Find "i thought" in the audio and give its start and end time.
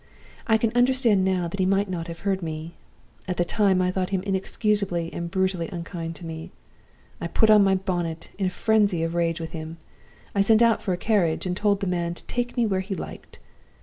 3.83-4.09